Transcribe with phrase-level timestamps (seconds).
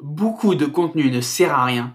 [0.00, 1.94] Beaucoup de contenu ne sert à rien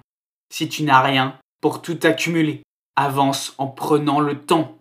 [0.50, 2.64] si tu n'as rien pour tout accumuler.
[2.96, 4.78] Avance en prenant le temps.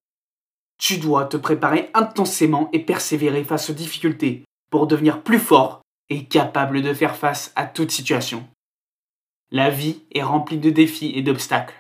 [0.77, 6.25] Tu dois te préparer intensément et persévérer face aux difficultés pour devenir plus fort et
[6.25, 8.47] capable de faire face à toute situation.
[9.53, 11.79] La vie est remplie de défis et d'obstacles.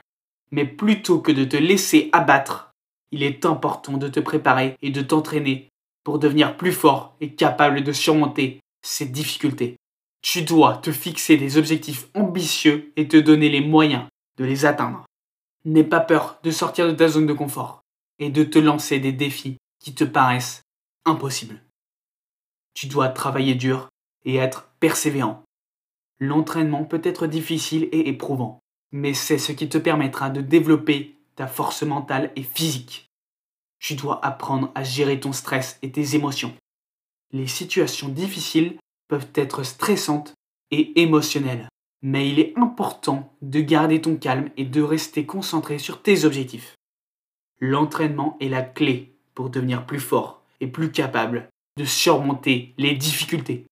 [0.52, 2.70] Mais plutôt que de te laisser abattre,
[3.10, 5.68] il est important de te préparer et de t'entraîner
[6.04, 9.76] pour devenir plus fort et capable de surmonter ces difficultés.
[10.22, 14.06] Tu dois te fixer des objectifs ambitieux et te donner les moyens
[14.38, 15.04] de les atteindre.
[15.64, 17.82] N'aie pas peur de sortir de ta zone de confort
[18.18, 20.62] et de te lancer des défis qui te paraissent
[21.04, 21.60] impossibles.
[22.74, 23.88] Tu dois travailler dur
[24.24, 25.42] et être persévérant.
[26.20, 28.60] L'entraînement peut être difficile et éprouvant,
[28.92, 33.10] mais c'est ce qui te permettra de développer ta force mentale et physique.
[33.80, 36.54] Tu dois apprendre à gérer ton stress et tes émotions.
[37.32, 38.78] Les situations difficiles
[39.12, 40.32] peuvent être stressantes
[40.70, 41.68] et émotionnelles,
[42.00, 46.76] mais il est important de garder ton calme et de rester concentré sur tes objectifs.
[47.60, 53.66] L'entraînement est la clé pour devenir plus fort et plus capable de surmonter les difficultés.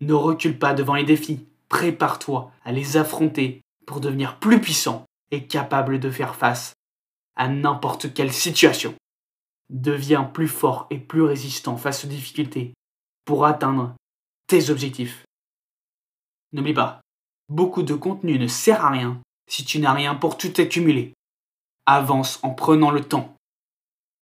[0.00, 5.48] Ne recule pas devant les défis, prépare-toi à les affronter pour devenir plus puissant et
[5.48, 6.74] capable de faire face
[7.34, 8.94] à n'importe quelle situation.
[9.68, 12.72] Deviens plus fort et plus résistant face aux difficultés
[13.24, 13.96] pour atteindre
[14.46, 15.24] tes objectifs.
[16.52, 17.00] N'oublie pas,
[17.48, 21.12] beaucoup de contenu ne sert à rien si tu n'as rien pour tout accumuler.
[21.86, 23.35] Avance en prenant le temps.